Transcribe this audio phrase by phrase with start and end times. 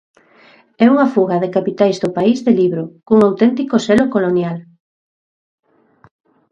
[0.83, 4.57] É unha fuga de capitais do país de libro; cun auténtico selo colonial.